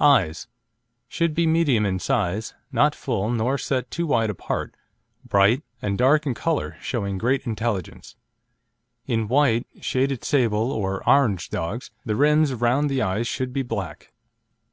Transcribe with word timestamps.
EYES 0.00 0.48
Should 1.06 1.32
be 1.32 1.46
medium 1.46 1.86
in 1.86 2.00
size, 2.00 2.54
not 2.72 2.92
full, 2.92 3.30
nor 3.30 3.56
set 3.56 3.88
too 3.88 4.04
wide 4.08 4.30
apart, 4.30 4.74
bright 5.24 5.62
and 5.80 5.96
dark 5.96 6.26
in 6.26 6.34
colour, 6.34 6.76
showing 6.80 7.18
great 7.18 7.46
intelligence; 7.46 8.16
in 9.06 9.28
white, 9.28 9.68
shaded 9.80 10.24
sable, 10.24 10.72
or 10.72 11.08
orange 11.08 11.50
dogs 11.50 11.92
the 12.04 12.16
rims 12.16 12.52
round 12.52 12.90
the 12.90 13.00
eyes 13.00 13.28
should 13.28 13.52
be 13.52 13.62
black. 13.62 14.10